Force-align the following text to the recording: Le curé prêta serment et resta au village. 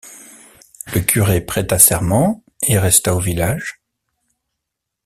Le 0.95 1.01
curé 1.01 1.41
prêta 1.41 1.77
serment 1.77 2.43
et 2.67 2.79
resta 2.79 3.13
au 3.13 3.19
village. 3.19 3.83